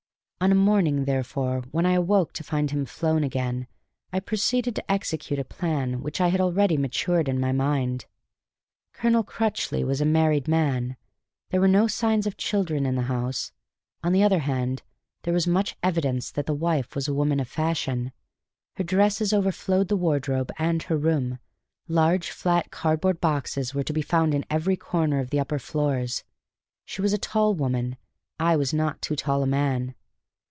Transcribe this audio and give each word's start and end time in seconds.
On 0.43 0.51
a 0.51 0.55
morning, 0.55 1.05
therefore, 1.05 1.59
when 1.69 1.85
I 1.85 1.91
awoke 1.91 2.33
to 2.33 2.43
find 2.43 2.71
him 2.71 2.87
flown 2.87 3.23
again, 3.23 3.67
I 4.11 4.19
proceeded 4.19 4.73
to 4.75 4.91
execute 4.91 5.37
a 5.37 5.43
plan 5.45 6.01
which 6.01 6.19
I 6.19 6.29
had 6.29 6.41
already 6.41 6.77
matured 6.77 7.29
in 7.29 7.39
my 7.39 7.51
mind. 7.51 8.07
Colonel 8.91 9.21
Crutchley 9.23 9.83
was 9.83 10.01
a 10.01 10.03
married 10.05 10.47
man; 10.47 10.97
there 11.51 11.61
were 11.61 11.67
no 11.67 11.85
signs 11.85 12.25
of 12.25 12.37
children 12.37 12.87
in 12.87 12.95
the 12.95 13.03
house; 13.03 13.51
on 14.03 14.13
the 14.13 14.23
other 14.23 14.39
hand, 14.39 14.81
there 15.21 15.33
was 15.35 15.45
much 15.45 15.75
evidence 15.83 16.31
that 16.31 16.47
the 16.47 16.55
wife 16.55 16.95
was 16.95 17.07
a 17.07 17.13
woman 17.13 17.39
of 17.39 17.47
fashion. 17.47 18.11
Her 18.77 18.83
dresses 18.83 19.31
overflowed 19.33 19.89
the 19.89 19.95
wardrobe 19.95 20.51
and 20.57 20.81
her 20.81 20.97
room; 20.97 21.37
large, 21.87 22.31
flat, 22.31 22.71
cardboard 22.71 23.21
boxes 23.21 23.75
were 23.75 23.83
to 23.83 23.93
be 23.93 24.01
found 24.01 24.33
in 24.33 24.45
every 24.49 24.75
corner 24.75 25.19
of 25.19 25.29
the 25.29 25.39
upper 25.39 25.59
floors. 25.59 26.23
She 26.83 26.99
was 27.03 27.13
a 27.13 27.19
tall 27.19 27.53
woman; 27.53 27.95
I 28.39 28.55
was 28.55 28.73
not 28.73 29.03
too 29.03 29.15
tall 29.15 29.43
a 29.43 29.45
man. 29.45 29.93